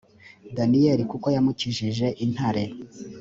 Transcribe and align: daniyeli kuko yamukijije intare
daniyeli 0.57 1.03
kuko 1.11 1.27
yamukijije 1.35 2.07
intare 2.25 2.63